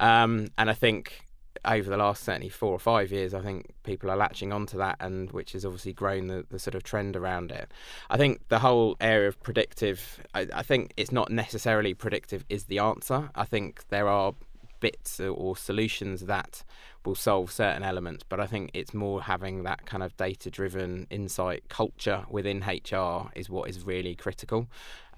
Um, 0.00 0.48
and 0.56 0.70
I 0.70 0.74
think 0.74 1.25
over 1.64 1.88
the 1.88 1.96
last 1.96 2.24
certainly 2.24 2.48
four 2.48 2.72
or 2.72 2.78
five 2.78 3.12
years, 3.12 3.34
I 3.34 3.40
think 3.40 3.72
people 3.82 4.10
are 4.10 4.16
latching 4.16 4.52
onto 4.52 4.78
that, 4.78 4.96
and 5.00 5.30
which 5.32 5.52
has 5.52 5.64
obviously 5.64 5.92
grown 5.92 6.26
the, 6.26 6.44
the 6.50 6.58
sort 6.58 6.74
of 6.74 6.82
trend 6.82 7.16
around 7.16 7.50
it. 7.50 7.70
I 8.10 8.16
think 8.16 8.48
the 8.48 8.58
whole 8.60 8.96
area 9.00 9.28
of 9.28 9.42
predictive, 9.42 10.20
I, 10.34 10.46
I 10.52 10.62
think 10.62 10.92
it's 10.96 11.12
not 11.12 11.30
necessarily 11.30 11.94
predictive 11.94 12.44
is 12.48 12.64
the 12.64 12.78
answer. 12.78 13.30
I 13.34 13.44
think 13.44 13.88
there 13.88 14.08
are 14.08 14.34
bits 14.80 15.20
or 15.20 15.56
solutions 15.56 16.22
that 16.22 16.62
will 17.06 17.14
solve 17.14 17.50
certain 17.52 17.82
elements, 17.82 18.24
but 18.28 18.40
I 18.40 18.46
think 18.46 18.70
it's 18.74 18.92
more 18.92 19.22
having 19.22 19.62
that 19.62 19.86
kind 19.86 20.02
of 20.02 20.16
data 20.16 20.50
driven 20.50 21.06
insight 21.10 21.68
culture 21.68 22.26
within 22.28 22.64
HR 22.66 23.30
is 23.34 23.48
what 23.48 23.70
is 23.70 23.84
really 23.84 24.14
critical. 24.14 24.68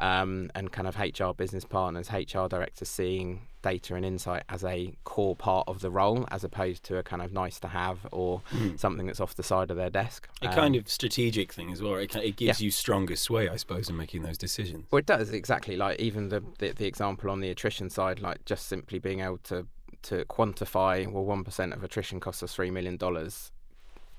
Um, 0.01 0.53
and 0.55 0.71
kind 0.71 0.87
of 0.87 0.97
HR 0.97 1.33
business 1.37 1.65
partners, 1.65 2.13
HR 2.13 2.47
directors 2.47 2.89
seeing 2.89 3.49
data 3.63 3.97
and 3.97 4.05
insight 4.05 4.45
as 4.49 4.63
a 4.63 4.93
core 5.03 5.35
part 5.35 5.67
of 5.67 5.81
the 5.81 5.91
role 5.91 6.25
as 6.31 6.45
opposed 6.45 6.85
to 6.85 6.99
a 6.99 7.03
kind 7.03 7.21
of 7.21 7.33
nice 7.33 7.59
to 7.59 7.67
have 7.67 8.07
or 8.13 8.43
mm. 8.53 8.79
something 8.79 9.07
that's 9.07 9.19
off 9.19 9.35
the 9.35 9.43
side 9.43 9.73
of 9.73 9.77
their 9.77 9.91
desk. 9.91 10.29
A 10.43 10.47
um, 10.49 10.55
kind 10.55 10.77
of 10.77 10.89
strategic 10.89 11.53
thing 11.53 11.73
as 11.73 11.83
well. 11.83 11.97
It, 11.97 12.15
it 12.15 12.37
gives 12.37 12.61
yeah. 12.61 12.67
you 12.67 12.71
stronger 12.71 13.17
sway, 13.17 13.49
I 13.49 13.57
suppose, 13.57 13.89
in 13.89 13.97
making 13.97 14.23
those 14.23 14.39
decisions. 14.39 14.87
Well, 14.93 15.01
it 15.01 15.07
does, 15.07 15.33
exactly. 15.33 15.77
Like 15.77 15.99
even 15.99 16.29
the, 16.29 16.45
the, 16.59 16.71
the 16.71 16.87
example 16.87 17.29
on 17.31 17.41
the 17.41 17.51
attrition 17.51 17.91
side, 17.91 18.21
like 18.21 18.45
just 18.45 18.69
simply 18.69 19.01
being 19.01 19.19
able 19.19 19.39
to 19.45 19.67
to 20.03 20.25
quantify 20.27 21.11
well 21.11 21.25
one 21.25 21.45
percent 21.45 21.73
of 21.73 21.83
attrition 21.83 22.21
costs 22.21 22.43
us 22.43 22.55
three 22.55 22.71
million 22.71 22.97
dollars 22.97 23.53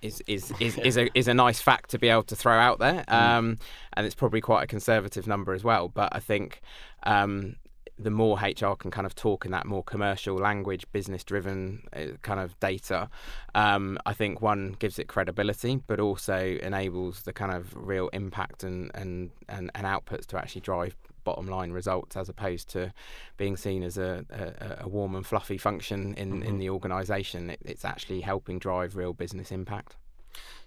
is 0.02 0.24
is 0.28 0.54
is, 0.60 0.78
is 0.78 0.98
a 0.98 1.10
is 1.18 1.28
a 1.28 1.34
nice 1.34 1.60
fact 1.60 1.90
to 1.92 2.00
be 2.00 2.08
able 2.08 2.24
to 2.24 2.36
throw 2.36 2.58
out 2.58 2.80
there, 2.80 3.04
mm. 3.08 3.14
um, 3.14 3.58
and 3.94 4.06
it's 4.06 4.16
probably 4.16 4.42
quite 4.42 4.64
a 4.64 4.68
conservative 4.68 5.28
number 5.28 5.54
as 5.54 5.64
well. 5.64 5.90
But 5.90 6.10
I 6.14 6.20
think 6.20 6.62
um, 7.04 7.56
the 8.00 8.10
more 8.10 8.38
HR 8.38 8.76
can 8.76 8.92
kind 8.92 9.06
of 9.06 9.14
talk 9.14 9.46
in 9.46 9.52
that 9.52 9.66
more 9.66 9.84
commercial 9.84 10.36
language, 10.36 10.86
business 10.94 11.24
driven 11.24 11.84
uh, 11.94 12.18
kind 12.22 12.40
of 12.40 12.58
data, 12.62 13.10
um, 13.56 13.98
I 14.06 14.14
think 14.14 14.42
one 14.42 14.76
gives 14.80 15.00
it 15.00 15.08
credibility, 15.08 15.82
but 15.86 16.00
also 16.00 16.58
enables 16.64 17.24
the 17.24 17.34
kind 17.34 17.54
of 17.54 17.76
real 17.76 18.08
impact 18.10 18.64
and, 18.64 18.90
and, 18.96 19.32
and, 19.50 19.70
and 19.76 19.86
outputs 19.86 20.26
to 20.28 20.38
actually 20.38 20.62
drive 20.62 20.96
bottom 21.30 21.48
line 21.48 21.72
results 21.72 22.18
as 22.18 22.28
opposed 22.28 22.68
to 22.70 22.92
being 23.38 23.56
seen 23.56 23.84
as 23.84 24.00
a, 24.00 24.26
a, 24.32 24.86
a 24.86 24.88
warm 24.88 25.14
and 25.16 25.28
fluffy 25.28 25.60
function 25.60 26.16
in, 26.16 26.32
mm-hmm. 26.32 26.44
in 26.44 26.58
the 26.58 26.72
organisation. 26.72 27.52
It, 27.52 27.60
it's 27.64 27.86
actually 27.86 28.22
helping 28.22 28.58
drive 28.58 28.96
real 28.96 29.14
business 29.14 29.52
impact. 29.52 29.96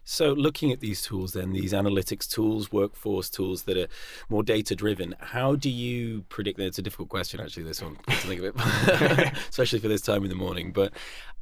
So, 0.04 0.32
looking 0.32 0.70
at 0.72 0.80
these 0.80 1.02
tools, 1.02 1.32
then 1.32 1.52
these 1.52 1.72
analytics 1.72 2.28
tools, 2.28 2.70
workforce 2.70 3.28
tools 3.28 3.64
that 3.64 3.76
are 3.76 3.88
more 4.28 4.42
data 4.44 4.76
driven, 4.76 5.16
how 5.18 5.56
do 5.56 5.70
you 5.70 6.22
predict 6.28 6.58
that? 6.58 6.66
It's 6.66 6.78
a 6.78 6.82
difficult 6.82 7.08
question, 7.08 7.40
actually, 7.40 7.64
this 7.64 7.82
one, 7.82 7.96
to 8.08 8.16
think 8.28 8.40
of 8.42 8.46
it, 8.46 9.36
especially 9.48 9.78
for 9.80 9.88
this 9.88 10.00
time 10.00 10.22
in 10.22 10.28
the 10.28 10.36
morning. 10.36 10.72
But 10.72 10.92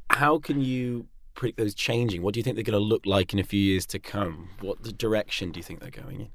how 0.09 0.37
can 0.39 0.61
you 0.61 1.07
predict 1.33 1.57
those 1.57 1.73
changing? 1.73 2.21
What 2.21 2.33
do 2.33 2.39
you 2.39 2.43
think 2.43 2.55
they're 2.55 2.63
going 2.63 2.79
to 2.79 2.85
look 2.85 3.05
like 3.05 3.33
in 3.33 3.39
a 3.39 3.43
few 3.43 3.59
years 3.59 3.85
to 3.87 3.99
come? 3.99 4.49
What 4.59 4.81
direction 4.97 5.51
do 5.51 5.59
you 5.59 5.63
think 5.63 5.79
they're 5.79 6.03
going 6.03 6.21
in? 6.21 6.29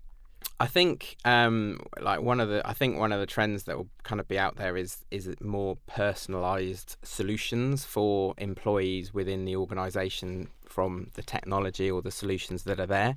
I 0.58 0.66
think 0.66 1.16
um, 1.24 1.80
like 2.00 2.22
one 2.22 2.40
of 2.40 2.48
the 2.48 2.66
I 2.66 2.72
think 2.72 2.98
one 2.98 3.12
of 3.12 3.20
the 3.20 3.26
trends 3.26 3.64
that 3.64 3.76
will 3.76 3.88
kind 4.04 4.20
of 4.20 4.28
be 4.28 4.38
out 4.38 4.56
there 4.56 4.76
is 4.76 5.04
is 5.10 5.28
more 5.40 5.76
personalized 5.86 6.96
solutions 7.02 7.84
for 7.84 8.34
employees 8.38 9.12
within 9.12 9.44
the 9.44 9.56
organization 9.56 10.48
from 10.68 11.10
the 11.14 11.22
technology 11.22 11.90
or 11.90 12.02
the 12.02 12.10
solutions 12.10 12.64
that 12.64 12.80
are 12.80 12.86
there. 12.86 13.16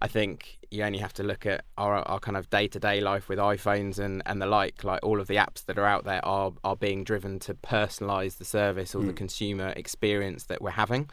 I 0.00 0.08
think 0.08 0.58
you 0.70 0.82
only 0.82 0.98
have 0.98 1.12
to 1.14 1.22
look 1.22 1.46
at 1.46 1.64
our, 1.78 1.96
our 2.08 2.18
kind 2.18 2.36
of 2.36 2.50
day 2.50 2.66
to 2.68 2.80
day 2.80 3.00
life 3.00 3.28
with 3.28 3.38
iPhones 3.38 3.98
and, 3.98 4.22
and 4.26 4.40
the 4.42 4.46
like. 4.46 4.84
Like 4.84 5.00
all 5.02 5.20
of 5.20 5.26
the 5.26 5.36
apps 5.36 5.64
that 5.66 5.78
are 5.78 5.86
out 5.86 6.04
there 6.04 6.24
are, 6.24 6.52
are 6.64 6.76
being 6.76 7.04
driven 7.04 7.38
to 7.40 7.54
personalize 7.54 8.38
the 8.38 8.44
service 8.44 8.94
or 8.94 9.00
mm. 9.00 9.06
the 9.06 9.12
hmm. 9.12 9.16
consumer 9.16 9.72
experience 9.76 10.44
that 10.44 10.60
we're 10.60 10.70
having. 10.70 11.08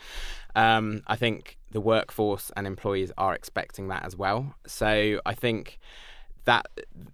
Um, 0.55 1.03
I 1.07 1.15
think 1.15 1.57
the 1.71 1.81
workforce 1.81 2.51
and 2.55 2.67
employees 2.67 3.11
are 3.17 3.33
expecting 3.33 3.87
that 3.89 4.03
as 4.03 4.15
well. 4.15 4.55
So 4.65 5.21
I 5.25 5.33
think 5.33 5.79
that 6.45 6.65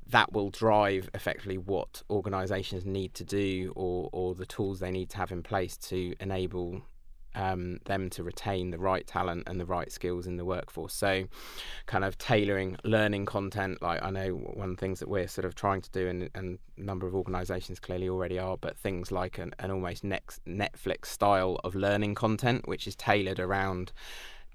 that 0.09 0.31
will 0.31 0.49
drive 0.49 1.09
effectively 1.13 1.57
what 1.57 2.01
organisations 2.09 2.85
need 2.85 3.13
to 3.13 3.23
do 3.23 3.73
or 3.75 4.09
or 4.13 4.33
the 4.33 4.45
tools 4.45 4.79
they 4.79 4.91
need 4.91 5.09
to 5.09 5.17
have 5.17 5.31
in 5.31 5.43
place 5.43 5.75
to 5.77 6.15
enable 6.19 6.81
um, 7.37 7.77
them 7.85 8.09
to 8.09 8.23
retain 8.23 8.71
the 8.71 8.79
right 8.79 9.05
talent 9.05 9.43
and 9.47 9.59
the 9.59 9.65
right 9.65 9.91
skills 9.91 10.25
in 10.25 10.37
the 10.37 10.45
workforce. 10.45 10.93
So, 10.93 11.25
kind 11.85 12.03
of 12.03 12.17
tailoring 12.17 12.77
learning 12.83 13.25
content. 13.25 13.81
Like 13.81 14.03
I 14.03 14.09
know 14.09 14.31
one 14.31 14.71
of 14.71 14.75
the 14.75 14.79
things 14.79 14.99
that 14.99 15.07
we're 15.07 15.27
sort 15.27 15.45
of 15.45 15.55
trying 15.55 15.81
to 15.81 15.91
do, 15.91 16.07
and, 16.07 16.29
and 16.33 16.59
a 16.77 16.81
number 16.81 17.07
of 17.07 17.15
organisations 17.15 17.79
clearly 17.79 18.09
already 18.09 18.39
are, 18.39 18.57
but 18.57 18.77
things 18.77 19.11
like 19.11 19.37
an, 19.37 19.53
an 19.59 19.71
almost 19.71 20.03
next 20.03 20.43
Netflix 20.45 21.05
style 21.05 21.59
of 21.63 21.75
learning 21.75 22.15
content, 22.15 22.67
which 22.67 22.87
is 22.87 22.95
tailored 22.95 23.39
around 23.39 23.91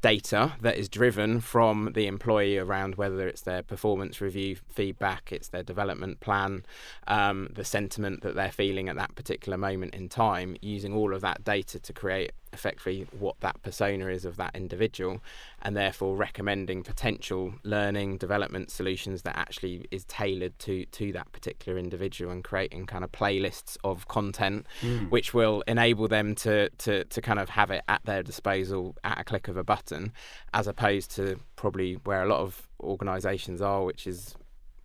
data 0.01 0.53
that 0.61 0.77
is 0.77 0.89
driven 0.89 1.41
from 1.41 1.93
the 1.95 2.09
employee 2.09 2.59
around 2.59 2.97
whether 2.97 3.29
it's 3.29 3.43
their 3.43 3.63
performance 3.63 4.21
review 4.21 4.57
feedback, 4.69 5.31
it's 5.31 5.49
their 5.49 5.63
development 5.63 6.19
plan, 6.19 6.67
um, 7.07 7.49
the 7.55 7.65
sentiment 7.65 8.21
that 8.23 8.35
they're 8.35 8.51
feeling 8.51 8.89
at 8.89 8.97
that 8.97 9.15
particular 9.15 9.57
moment 9.57 9.95
in 9.95 10.09
time, 10.09 10.57
using 10.61 10.93
all 10.93 11.15
of 11.15 11.21
that 11.21 11.45
data 11.45 11.79
to 11.79 11.93
create 11.93 12.33
effectively 12.53 13.07
what 13.19 13.39
that 13.41 13.61
persona 13.63 14.07
is 14.09 14.25
of 14.25 14.37
that 14.37 14.55
individual 14.55 15.21
and 15.63 15.77
therefore 15.77 16.17
recommending 16.17 16.83
potential 16.83 17.55
learning 17.63 18.19
development 18.19 18.71
solutions 18.71 19.23
that 19.23 19.37
actually 19.37 19.87
is 19.91 20.05
tailored 20.05 20.59
to 20.59 20.85
to 20.87 21.13
that 21.13 21.31
particular 21.33 21.79
individual 21.79 22.31
and 22.31 22.45
creating 22.45 22.87
kind 22.87 23.05
of 23.05 23.13
playlists 23.13 23.77
of 23.85 24.07
content 24.09 24.67
mm. 24.81 25.09
which 25.11 25.33
will 25.33 25.63
enable 25.67 26.09
them 26.09 26.35
to, 26.35 26.69
to 26.71 27.05
to 27.05 27.21
kind 27.21 27.39
of 27.39 27.49
have 27.49 27.71
it 27.71 27.83
at 27.89 28.05
their 28.05 28.23
disposal 28.23 28.97
at 29.05 29.21
a 29.21 29.25
click 29.25 29.49
of 29.49 29.57
a 29.57 29.65
button 29.65 30.13
as 30.53 30.67
opposed 30.67 31.11
to 31.11 31.39
probably 31.57 31.95
where 32.05 32.23
a 32.23 32.27
lot 32.27 32.41
of 32.41 32.69
organizations 32.81 33.63
are 33.63 33.85
which 33.85 34.07
is 34.07 34.35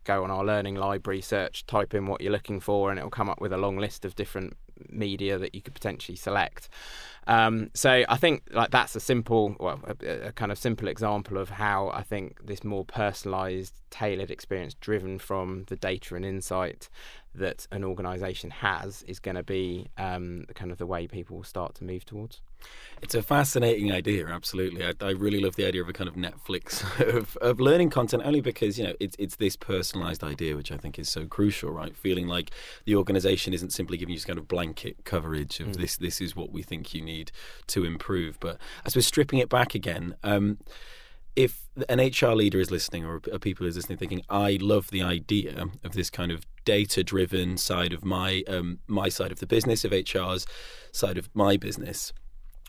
go 0.07 0.23
on 0.23 0.31
our 0.31 0.45
learning 0.45 0.75
library 0.75 1.19
search 1.19 1.65
type 1.65 1.93
in 1.93 2.07
what 2.07 2.21
you're 2.21 2.31
looking 2.31 2.61
for 2.61 2.89
and 2.89 2.97
it'll 2.97 3.09
come 3.09 3.29
up 3.29 3.41
with 3.41 3.51
a 3.51 3.57
long 3.57 3.77
list 3.77 4.05
of 4.05 4.15
different 4.15 4.55
media 4.89 5.37
that 5.37 5.55
you 5.55 5.61
could 5.61 5.73
potentially 5.73 6.15
select. 6.15 6.69
Um, 7.27 7.71
so 7.73 8.05
I 8.07 8.15
think 8.15 8.43
like 8.51 8.71
that's 8.71 8.95
a 8.95 9.01
simple, 9.01 9.55
well, 9.59 9.81
a, 9.85 10.27
a, 10.27 10.31
kind 10.31 10.51
of 10.51 10.57
simple 10.57 10.87
example 10.87 11.37
of 11.37 11.49
how 11.49 11.89
I 11.89 12.01
think 12.01 12.45
this 12.45 12.63
more 12.63 12.85
personalised, 12.85 13.73
tailored 13.89 14.31
experience, 14.31 14.75
driven 14.75 15.19
from 15.19 15.65
the 15.67 15.75
data 15.75 16.15
and 16.15 16.25
insight 16.25 16.87
that 17.37 17.67
an 17.71 17.83
organisation 17.83 18.49
has, 18.49 19.03
is 19.03 19.19
going 19.19 19.35
to 19.35 19.43
be 19.43 19.87
um, 19.97 20.45
kind 20.55 20.71
of 20.71 20.77
the 20.77 20.85
way 20.85 21.07
people 21.07 21.37
will 21.37 21.43
start 21.43 21.75
to 21.75 21.83
move 21.83 22.05
towards. 22.05 22.41
It's 23.01 23.13
a 23.13 23.21
fascinating 23.21 23.91
idea, 23.91 24.27
absolutely. 24.27 24.83
I, 24.83 24.93
I, 25.01 25.11
really 25.11 25.39
love 25.39 25.55
the 25.55 25.65
idea 25.65 25.83
of 25.83 25.89
a 25.89 25.93
kind 25.93 26.07
of 26.07 26.15
Netflix 26.15 26.83
of, 27.15 27.37
of 27.37 27.59
learning 27.59 27.91
content, 27.91 28.23
only 28.25 28.41
because 28.41 28.79
you 28.79 28.85
know 28.85 28.93
it's 28.99 29.15
it's 29.19 29.35
this 29.35 29.55
personalised 29.55 30.23
idea, 30.23 30.55
which 30.55 30.71
I 30.71 30.77
think 30.77 30.97
is 30.97 31.07
so 31.07 31.27
crucial, 31.27 31.69
right? 31.69 31.95
Feeling 31.95 32.27
like 32.27 32.51
the 32.85 32.95
organisation 32.95 33.53
isn't 33.53 33.71
simply 33.71 33.97
giving 33.97 34.13
you 34.13 34.17
just 34.17 34.27
kind 34.27 34.39
of 34.39 34.47
blanket 34.47 35.05
coverage 35.05 35.59
of 35.59 35.67
mm. 35.67 35.75
this. 35.75 35.97
This 35.97 36.19
is 36.19 36.35
what 36.35 36.51
we 36.51 36.63
think 36.63 36.93
you 36.93 37.01
need 37.01 37.31
to 37.67 37.85
improve. 37.85 38.39
But 38.39 38.57
as 38.85 38.95
we're 38.95 39.01
stripping 39.03 39.39
it 39.39 39.49
back 39.49 39.75
again. 39.75 40.15
Um, 40.23 40.57
if 41.37 41.69
an 41.87 41.99
HR 41.99 42.33
leader 42.33 42.59
is 42.59 42.71
listening 42.71 43.05
or 43.05 43.21
a 43.31 43.37
people 43.37 43.67
is 43.67 43.75
listening, 43.75 43.99
thinking, 43.99 44.23
"I 44.27 44.57
love 44.59 44.89
the 44.89 45.03
idea 45.03 45.67
of 45.83 45.93
this 45.93 46.09
kind 46.09 46.31
of 46.31 46.45
data-driven 46.65 47.57
side 47.57 47.93
of 47.93 48.03
my 48.03 48.43
um, 48.47 48.79
my 48.87 49.07
side 49.07 49.31
of 49.31 49.39
the 49.39 49.45
business, 49.45 49.85
of 49.85 49.93
HR's 49.93 50.47
side 50.91 51.17
of 51.17 51.29
my 51.35 51.55
business," 51.55 52.11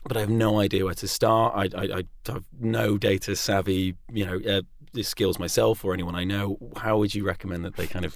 but 0.05 0.15
I 0.15 0.19
have 0.19 0.29
no 0.29 0.59
idea 0.59 0.85
where 0.85 0.93
to 0.93 1.07
start. 1.07 1.55
I, 1.55 1.77
I, 1.77 1.83
I 1.97 2.03
have 2.31 2.45
no 2.59 2.99
data 2.99 3.35
savvy, 3.35 3.95
you 4.13 4.25
know, 4.25 4.39
uh, 4.47 5.01
skills 5.01 5.39
myself 5.39 5.83
or 5.83 5.95
anyone 5.95 6.13
I 6.13 6.23
know. 6.23 6.59
How 6.77 6.99
would 6.99 7.15
you 7.15 7.25
recommend 7.25 7.65
that 7.65 7.75
they 7.75 7.87
kind 7.87 8.05
of 8.05 8.15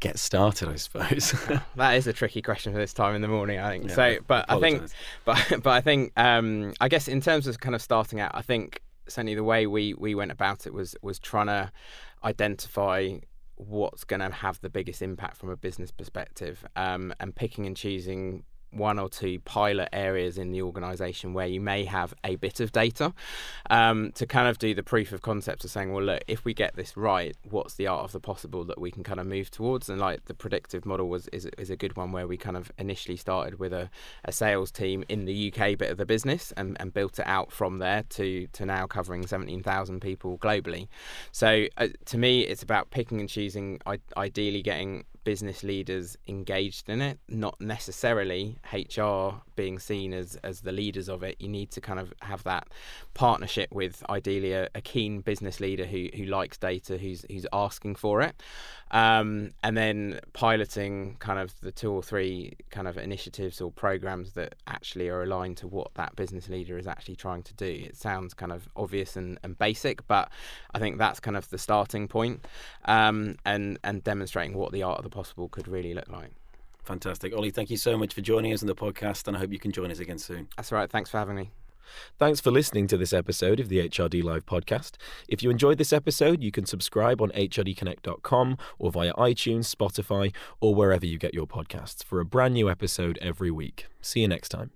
get 0.00 0.18
started? 0.18 0.70
I 0.70 0.76
suppose 0.76 1.34
that 1.76 1.92
is 1.92 2.06
a 2.06 2.14
tricky 2.14 2.40
question 2.40 2.72
for 2.72 2.78
this 2.78 2.94
time 2.94 3.14
in 3.14 3.20
the 3.20 3.28
morning. 3.28 3.58
I 3.58 3.70
think 3.70 3.90
yeah, 3.90 3.94
so, 3.94 4.18
but 4.26 4.46
I, 4.48 4.56
I 4.56 4.60
think, 4.60 4.82
but 5.26 5.62
but 5.62 5.70
I 5.70 5.82
think, 5.82 6.12
um, 6.16 6.72
I 6.80 6.88
guess 6.88 7.06
in 7.06 7.20
terms 7.20 7.46
of 7.46 7.60
kind 7.60 7.74
of 7.74 7.82
starting 7.82 8.18
out, 8.18 8.30
I 8.32 8.40
think 8.40 8.80
certainly 9.10 9.34
the 9.34 9.44
way 9.44 9.66
we 9.66 9.94
we 9.94 10.14
went 10.14 10.30
about 10.30 10.66
it 10.66 10.74
was 10.74 10.94
was 11.02 11.18
trying 11.18 11.46
to 11.46 11.70
identify 12.24 13.16
what's 13.56 14.04
going 14.04 14.20
to 14.20 14.30
have 14.30 14.60
the 14.62 14.70
biggest 14.70 15.02
impact 15.02 15.36
from 15.36 15.50
a 15.50 15.56
business 15.56 15.90
perspective 15.90 16.64
um, 16.76 17.12
and 17.20 17.34
picking 17.34 17.66
and 17.66 17.76
choosing 17.76 18.42
one 18.70 18.98
or 18.98 19.08
two 19.08 19.40
pilot 19.40 19.88
areas 19.92 20.38
in 20.38 20.52
the 20.52 20.62
organization 20.62 21.34
where 21.34 21.46
you 21.46 21.60
may 21.60 21.84
have 21.84 22.14
a 22.24 22.36
bit 22.36 22.60
of 22.60 22.72
data 22.72 23.12
um, 23.68 24.12
to 24.12 24.26
kind 24.26 24.48
of 24.48 24.58
do 24.58 24.74
the 24.74 24.82
proof 24.82 25.12
of 25.12 25.22
concept 25.22 25.64
of 25.64 25.70
saying, 25.70 25.92
well, 25.92 26.04
look, 26.04 26.22
if 26.28 26.44
we 26.44 26.54
get 26.54 26.76
this 26.76 26.96
right, 26.96 27.36
what's 27.48 27.74
the 27.74 27.86
art 27.86 28.04
of 28.04 28.12
the 28.12 28.20
possible 28.20 28.64
that 28.64 28.80
we 28.80 28.90
can 28.90 29.02
kind 29.02 29.20
of 29.20 29.26
move 29.26 29.50
towards? 29.50 29.88
And 29.88 30.00
like 30.00 30.24
the 30.26 30.34
predictive 30.34 30.86
model 30.86 31.08
was 31.08 31.28
is, 31.28 31.46
is 31.58 31.70
a 31.70 31.76
good 31.76 31.96
one 31.96 32.12
where 32.12 32.26
we 32.26 32.36
kind 32.36 32.56
of 32.56 32.70
initially 32.78 33.16
started 33.16 33.58
with 33.58 33.72
a, 33.72 33.90
a 34.24 34.32
sales 34.32 34.70
team 34.70 35.04
in 35.08 35.24
the 35.24 35.52
UK 35.52 35.76
bit 35.76 35.90
of 35.90 35.98
the 35.98 36.06
business 36.06 36.52
and, 36.56 36.76
and 36.80 36.94
built 36.94 37.18
it 37.18 37.26
out 37.26 37.52
from 37.52 37.78
there 37.78 38.04
to, 38.10 38.46
to 38.48 38.64
now 38.64 38.86
covering 38.86 39.26
17,000 39.26 40.00
people 40.00 40.38
globally. 40.38 40.88
So 41.32 41.66
uh, 41.76 41.88
to 42.06 42.18
me, 42.18 42.42
it's 42.42 42.62
about 42.62 42.90
picking 42.90 43.20
and 43.20 43.28
choosing, 43.28 43.80
I- 43.86 43.98
ideally 44.16 44.62
getting 44.62 45.04
business 45.24 45.62
leaders 45.62 46.16
engaged 46.26 46.88
in 46.88 47.00
it, 47.00 47.18
not 47.28 47.60
necessarily 47.60 48.56
HR 48.72 49.42
being 49.60 49.78
seen 49.78 50.14
as 50.14 50.36
as 50.42 50.62
the 50.62 50.72
leaders 50.72 51.08
of 51.10 51.22
it, 51.22 51.36
you 51.38 51.48
need 51.48 51.70
to 51.70 51.80
kind 51.82 52.00
of 52.00 52.14
have 52.22 52.42
that 52.44 52.66
partnership 53.12 53.68
with 53.70 54.02
ideally 54.08 54.52
a, 54.52 54.70
a 54.74 54.80
keen 54.80 55.20
business 55.20 55.60
leader 55.60 55.84
who 55.84 56.08
who 56.16 56.24
likes 56.24 56.56
data, 56.56 56.96
who's 56.96 57.26
who's 57.30 57.46
asking 57.52 57.94
for 57.96 58.22
it, 58.22 58.34
um, 58.90 59.50
and 59.62 59.76
then 59.76 60.18
piloting 60.32 61.16
kind 61.18 61.38
of 61.38 61.48
the 61.60 61.72
two 61.72 61.92
or 61.92 62.02
three 62.02 62.54
kind 62.70 62.88
of 62.88 62.96
initiatives 62.96 63.60
or 63.60 63.70
programs 63.70 64.32
that 64.32 64.54
actually 64.66 65.10
are 65.10 65.22
aligned 65.22 65.58
to 65.58 65.68
what 65.68 65.92
that 65.94 66.16
business 66.16 66.48
leader 66.48 66.78
is 66.78 66.86
actually 66.86 67.16
trying 67.16 67.42
to 67.42 67.54
do. 67.54 67.84
It 67.88 67.96
sounds 67.96 68.32
kind 68.32 68.52
of 68.52 68.66
obvious 68.76 69.14
and, 69.14 69.38
and 69.42 69.58
basic, 69.58 70.06
but 70.06 70.30
I 70.74 70.78
think 70.78 70.96
that's 70.96 71.20
kind 71.20 71.36
of 71.36 71.50
the 71.50 71.58
starting 71.58 72.08
point, 72.08 72.46
um, 72.86 73.36
and 73.44 73.78
and 73.84 74.02
demonstrating 74.02 74.56
what 74.56 74.72
the 74.72 74.84
art 74.84 74.98
of 75.00 75.04
the 75.04 75.10
possible 75.10 75.48
could 75.48 75.68
really 75.68 75.92
look 75.92 76.08
like. 76.08 76.32
Fantastic. 76.82 77.34
Ollie, 77.34 77.50
thank 77.50 77.70
you 77.70 77.76
so 77.76 77.96
much 77.96 78.14
for 78.14 78.20
joining 78.20 78.52
us 78.52 78.62
on 78.62 78.66
the 78.66 78.74
podcast, 78.74 79.28
and 79.28 79.36
I 79.36 79.40
hope 79.40 79.52
you 79.52 79.58
can 79.58 79.72
join 79.72 79.90
us 79.90 79.98
again 79.98 80.18
soon. 80.18 80.48
That's 80.56 80.72
right. 80.72 80.90
Thanks 80.90 81.10
for 81.10 81.18
having 81.18 81.36
me. 81.36 81.50
Thanks 82.18 82.40
for 82.40 82.50
listening 82.50 82.86
to 82.88 82.96
this 82.96 83.12
episode 83.12 83.60
of 83.60 83.68
the 83.68 83.88
HRD 83.88 84.22
Live 84.22 84.46
podcast. 84.46 84.92
If 85.28 85.42
you 85.42 85.50
enjoyed 85.50 85.78
this 85.78 85.92
episode, 85.92 86.42
you 86.42 86.50
can 86.50 86.66
subscribe 86.66 87.20
on 87.20 87.30
hrdconnect.com 87.30 88.58
or 88.78 88.90
via 88.90 89.12
iTunes, 89.14 89.74
Spotify, 89.74 90.32
or 90.60 90.74
wherever 90.74 91.06
you 91.06 91.18
get 91.18 91.34
your 91.34 91.46
podcasts 91.46 92.04
for 92.04 92.20
a 92.20 92.24
brand 92.24 92.54
new 92.54 92.70
episode 92.70 93.18
every 93.20 93.50
week. 93.50 93.86
See 94.00 94.20
you 94.20 94.28
next 94.28 94.50
time. 94.50 94.70